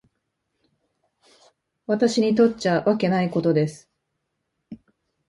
[1.85, 3.87] 私にとっちゃわけないことです。